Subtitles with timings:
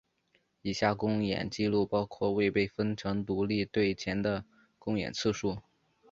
[0.63, 4.43] 以下公演记录包括未被分成独立队前的
[4.79, 5.59] 公演次数。